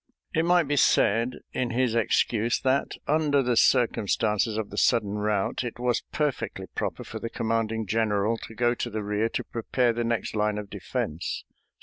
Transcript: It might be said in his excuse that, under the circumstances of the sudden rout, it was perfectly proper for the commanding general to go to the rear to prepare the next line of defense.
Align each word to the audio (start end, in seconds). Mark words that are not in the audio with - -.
It 0.33 0.45
might 0.45 0.63
be 0.67 0.77
said 0.77 1.41
in 1.53 1.69
his 1.69 1.93
excuse 1.93 2.59
that, 2.61 2.93
under 3.07 3.43
the 3.43 3.55
circumstances 3.55 4.57
of 4.57 4.71
the 4.71 4.77
sudden 4.79 5.19
rout, 5.19 5.63
it 5.63 5.77
was 5.77 6.01
perfectly 6.11 6.65
proper 6.73 7.03
for 7.03 7.19
the 7.19 7.29
commanding 7.29 7.85
general 7.85 8.37
to 8.39 8.55
go 8.55 8.73
to 8.73 8.89
the 8.89 9.03
rear 9.03 9.29
to 9.29 9.43
prepare 9.43 9.93
the 9.93 10.03
next 10.03 10.35
line 10.35 10.57
of 10.57 10.71
defense. 10.71 11.43